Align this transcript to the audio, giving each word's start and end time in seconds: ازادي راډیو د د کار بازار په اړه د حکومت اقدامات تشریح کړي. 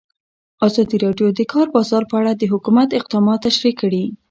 ازادي 0.67 0.95
راډیو 1.05 1.27
د 1.31 1.35
د 1.39 1.41
کار 1.53 1.67
بازار 1.75 2.03
په 2.09 2.15
اړه 2.19 2.31
د 2.35 2.43
حکومت 2.53 2.89
اقدامات 2.99 3.39
تشریح 3.47 3.73
کړي. 3.81 4.03